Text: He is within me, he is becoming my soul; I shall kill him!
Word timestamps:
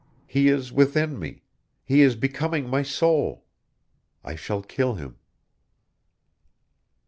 He 0.25 0.47
is 0.47 0.73
within 0.73 1.19
me, 1.19 1.43
he 1.85 2.01
is 2.01 2.15
becoming 2.15 2.67
my 2.67 2.81
soul; 2.81 3.45
I 4.23 4.33
shall 4.33 4.63
kill 4.63 4.95
him! 4.95 5.17